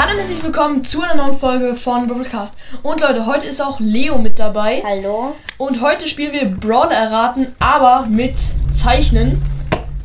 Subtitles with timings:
[0.00, 2.54] Hallo und herzlich willkommen zu einer neuen Folge von Broadcast.
[2.82, 4.82] Und Leute, heute ist auch Leo mit dabei.
[4.82, 5.36] Hallo.
[5.58, 8.36] Und heute spielen wir Brawler erraten, aber mit
[8.72, 9.42] Zeichnen.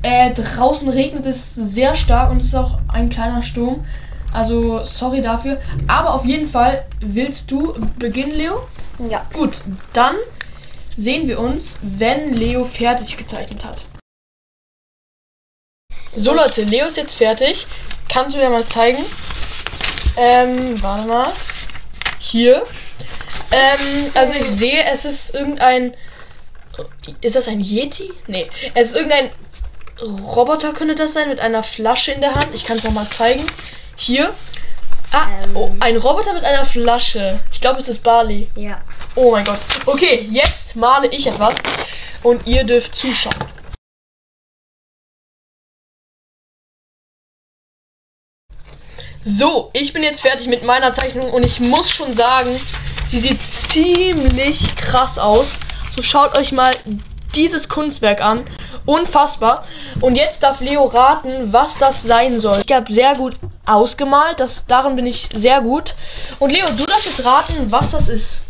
[0.02, 3.86] Äh, draußen regnet es sehr stark und es ist auch ein kleiner Sturm.
[4.34, 5.62] Also sorry dafür.
[5.88, 8.68] Aber auf jeden Fall willst du beginnen, Leo?
[9.10, 9.26] Ja.
[9.32, 9.62] Gut,
[9.94, 10.16] dann
[10.98, 13.86] sehen wir uns, wenn Leo fertig gezeichnet hat.
[16.18, 17.66] So Leute, Leo ist jetzt fertig.
[18.10, 19.06] Kannst du mir mal zeigen?
[20.18, 21.34] Ähm, warte mal.
[22.20, 22.64] Hier.
[23.52, 25.94] Ähm, also ich sehe, es ist irgendein.
[27.22, 28.12] Ist das ein Yeti?
[28.28, 28.50] Nee.
[28.74, 29.30] Es ist irgendein
[30.02, 32.48] Roboter, könnte das sein, mit einer Flasche in der Hand.
[32.54, 33.46] Ich kann es nochmal zeigen.
[33.96, 34.34] Hier.
[35.12, 35.56] Ah, Ähm.
[35.56, 37.40] oh, ein Roboter mit einer Flasche.
[37.52, 38.50] Ich glaube, es ist Barley.
[38.56, 38.82] Ja.
[39.16, 39.60] Oh mein Gott.
[39.86, 41.56] Okay, jetzt male ich etwas
[42.24, 43.36] und ihr dürft zuschauen.
[49.28, 52.62] So, ich bin jetzt fertig mit meiner Zeichnung und ich muss schon sagen,
[53.08, 55.58] sie sieht ziemlich krass aus.
[55.96, 56.72] So schaut euch mal
[57.34, 58.46] dieses Kunstwerk an.
[58.86, 59.66] Unfassbar.
[60.00, 62.62] Und jetzt darf Leo raten, was das sein soll.
[62.64, 65.96] Ich habe sehr gut ausgemalt, das, darin bin ich sehr gut.
[66.38, 68.42] Und Leo, du darfst jetzt raten, was das ist.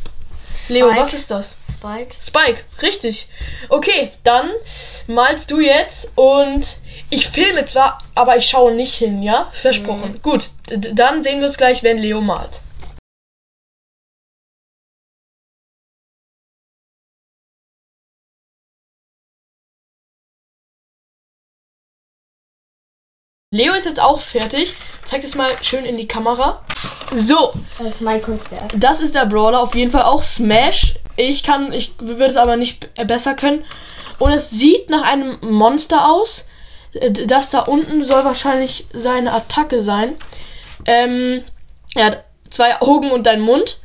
[0.67, 1.02] Leo, Spike.
[1.02, 1.56] was ist das?
[1.78, 2.16] Spike.
[2.20, 3.28] Spike, richtig.
[3.70, 4.50] Okay, dann
[5.08, 6.78] malst du jetzt und
[7.09, 9.50] ich filme zwar, aber ich schaue nicht hin, ja?
[9.54, 10.20] Versprochen.
[10.22, 12.62] Gut, d- d- dann sehen wir es gleich, wenn Leo malt.
[23.52, 24.76] Leo ist jetzt auch fertig.
[25.06, 26.62] Zeig es mal schön in die Kamera.
[27.14, 28.73] So, Das ist mein Kunstwerk.
[28.76, 30.95] das ist der Brawler, auf jeden Fall auch Smash.
[31.17, 33.63] Ich kann, ich würde es aber nicht besser können.
[34.19, 36.45] Und es sieht nach einem Monster aus.
[36.94, 40.16] Äh, Das da unten soll wahrscheinlich seine Attacke sein.
[40.86, 41.43] Ähm,
[41.95, 43.80] er hat zwei Augen und einen Mund.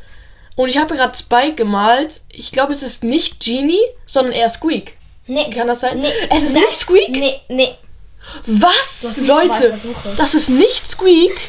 [0.56, 2.22] Und ich habe gerade Spike gemalt.
[2.28, 4.96] Ich glaube, es ist nicht Genie, sondern eher Squeak.
[5.26, 5.48] Nee.
[5.50, 6.00] Kann das sein?
[6.00, 6.12] Nee.
[6.28, 7.10] Es ist nicht Squeak?
[7.10, 7.74] Nee, nee.
[8.46, 9.16] Was?
[9.16, 9.78] Leute,
[10.16, 11.32] das ist nicht Squeak.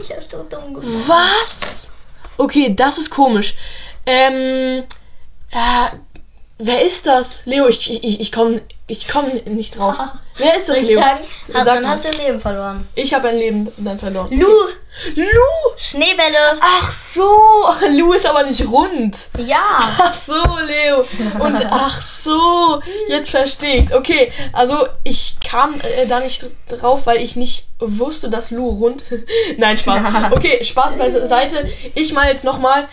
[0.00, 0.86] Ich hab so dumm gemacht.
[1.06, 1.90] Was?
[2.36, 3.54] Okay, das ist komisch.
[4.04, 4.84] Ähm,
[5.50, 5.96] äh,
[6.58, 7.42] wer ist das?
[7.46, 9.94] Leo, ich, ich, ich komme ich komm nicht drauf.
[10.36, 11.00] Wer ist das, Soll ich Leo?
[11.00, 11.20] sagen?
[11.54, 11.88] Hab, Sag dann mal.
[11.90, 12.88] hast du Leben verloren.
[12.96, 14.28] Ich habe ein Leben dann verloren.
[14.32, 14.48] Lu.
[15.14, 15.26] Lu!
[15.76, 16.58] Schneebälle.
[16.60, 19.28] Ach so, Lu ist aber nicht rund.
[19.46, 19.58] Ja.
[19.78, 20.32] Ach so,
[20.66, 21.04] Leo.
[21.38, 23.92] Und ach so, jetzt verstehe ich's.
[23.92, 24.74] Okay, also
[25.04, 29.04] ich kam äh, da nicht dr- drauf, weil ich nicht wusste, dass Lu rund.
[29.58, 30.02] Nein, Spaß.
[30.32, 31.70] Okay, Spaß beiseite.
[31.94, 32.88] Ich mal jetzt nochmal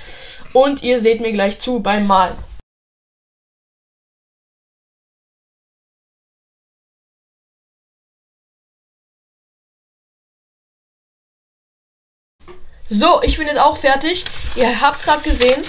[0.54, 2.36] und ihr seht mir gleich zu beim Malen.
[12.90, 14.24] So, ich bin jetzt auch fertig.
[14.56, 15.64] Ihr habt gerade gesehen.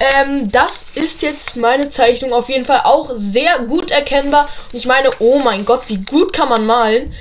[0.00, 4.48] Ähm, das ist jetzt meine Zeichnung auf jeden Fall auch sehr gut erkennbar.
[4.72, 7.14] Und ich meine, oh mein Gott, wie gut kann man malen.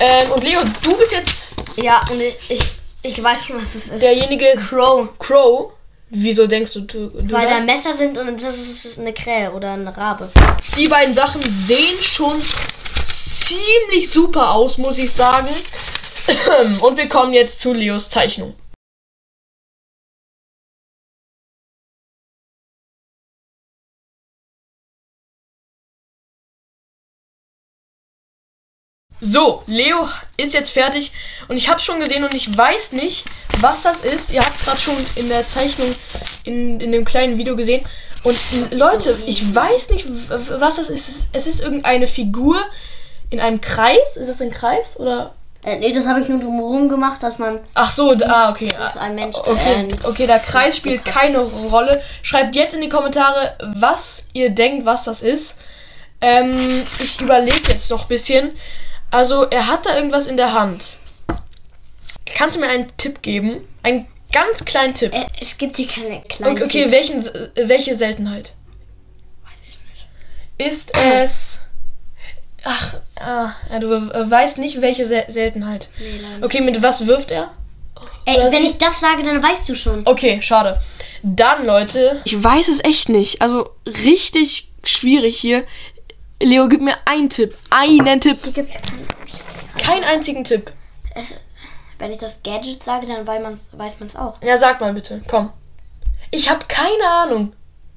[0.00, 2.60] Ähm, und Leo, du bist jetzt Ja, und ich, ich,
[3.02, 4.02] ich weiß schon, was es ist.
[4.02, 5.08] derjenige Crow.
[5.18, 5.72] Crow.
[6.10, 7.60] Wieso denkst du, du, du Weil da?
[7.60, 10.30] Messer sind und das ist eine Krähe oder eine Rabe.
[10.76, 12.40] Die beiden Sachen sehen schon
[13.02, 15.48] ziemlich super aus, muss ich sagen.
[16.80, 18.54] Und wir kommen jetzt zu Leos Zeichnung.
[29.20, 31.12] So, Leo ist jetzt fertig
[31.48, 33.24] und ich habe schon gesehen und ich weiß nicht,
[33.60, 34.30] was das ist.
[34.30, 35.94] Ihr habt gerade schon in der Zeichnung,
[36.44, 37.86] in, in dem kleinen Video gesehen.
[38.22, 38.38] Und
[38.70, 41.26] Leute, ich weiß nicht, was das ist.
[41.32, 42.56] Es ist irgendeine Figur
[43.30, 44.16] in einem Kreis.
[44.16, 45.34] Ist das ein Kreis oder?
[45.62, 47.60] Äh, nee, das habe ich nur drumherum gemacht, dass man.
[47.72, 48.68] Ach so, da, ah, okay.
[48.76, 49.36] Das ist ein Mensch.
[49.36, 52.02] Okay, Äh, okay, der Kreis spielt keine Rolle.
[52.22, 55.56] Schreibt jetzt in die Kommentare, was ihr denkt, was das ist.
[56.20, 58.50] Ähm, ich überlege jetzt noch ein bisschen.
[59.14, 60.96] Also, er hat da irgendwas in der Hand.
[62.34, 63.60] Kannst du mir einen Tipp geben?
[63.84, 65.14] Einen ganz kleinen Tipp.
[65.14, 66.56] äh, es gibt hier keine kleinen.
[66.56, 68.54] Okay, okay welchen, äh, welche Seltenheit?
[70.58, 71.60] Ist es.
[72.64, 75.90] Ach, ah, ja, du äh, weißt nicht, welche Sel Seltenheit.
[76.00, 76.42] Nee, nein.
[76.42, 77.52] Okay, mit was wirft er?
[78.24, 80.04] Ey, Oder wenn ich das sage, dann weißt du schon.
[80.06, 80.80] Okay, schade.
[81.22, 82.20] Dann, Leute.
[82.24, 83.40] Ich weiß es echt nicht.
[83.40, 85.62] Also richtig schwierig hier.
[86.44, 87.56] Leo, gib mir einen Tipp.
[87.70, 88.38] Einen Tipp.
[88.42, 88.74] Hier gibt's
[89.78, 90.04] keinen.
[90.04, 90.72] Einzigen Tipp.
[91.98, 94.40] Wenn ich das Gadget sage, dann weiß man's, weiß man's auch.
[94.42, 95.22] Ja, sag mal bitte.
[95.28, 95.50] Komm.
[96.30, 97.52] Ich habe keine Ahnung.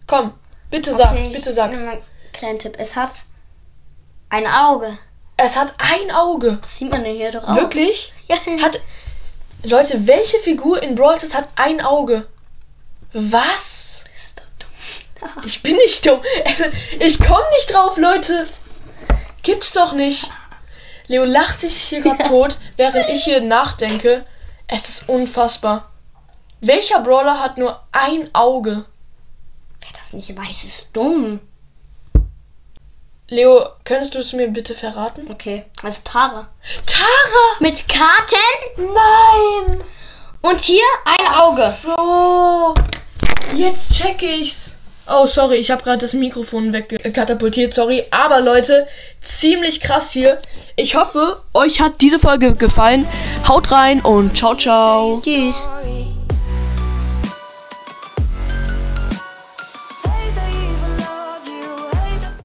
[0.05, 0.33] Komm,
[0.69, 1.11] bitte sag's.
[1.11, 1.77] Okay, Bitte sag's.
[1.79, 2.01] mal einen
[2.33, 2.75] kleinen Tipp.
[2.77, 3.23] Es hat
[4.29, 4.97] ein Auge.
[5.35, 6.57] Es hat ein Auge.
[6.61, 7.55] Das sieht man denn hier doch auch.
[7.55, 8.13] Wirklich?
[8.27, 8.37] Ja.
[8.61, 8.79] Hat.
[9.63, 12.27] Leute, welche Figur in Brawl Stars hat ein Auge?
[13.11, 13.76] Was?
[15.45, 16.21] Ich bin nicht dumm.
[16.45, 16.65] Also,
[16.99, 18.47] Ich komme nicht drauf, Leute.
[19.43, 20.29] Gibt's doch nicht.
[21.07, 24.25] Leo lacht sich hier gerade tot, während ich hier nachdenke.
[24.67, 25.89] Es ist unfassbar.
[26.59, 28.85] Welcher Brawler hat nur ein Auge?
[29.79, 31.39] Wer das nicht weiß, ist dumm.
[33.29, 35.29] Leo, könntest du es mir bitte verraten?
[35.29, 36.47] Okay, also Tara.
[36.85, 37.59] Tara!
[37.59, 38.37] Mit Karten
[38.77, 39.81] Nein!
[40.41, 41.73] und hier ein Auge.
[41.83, 42.73] So.
[43.55, 44.66] Jetzt check ich's.
[45.09, 48.03] Oh, sorry, ich habe gerade das Mikrofon wegkatapultiert, sorry.
[48.11, 48.87] Aber Leute,
[49.21, 50.39] ziemlich krass hier.
[50.75, 53.07] Ich hoffe, euch hat diese Folge gefallen.
[53.47, 55.21] Haut rein und ciao, ciao.
[55.23, 55.55] Tschüss.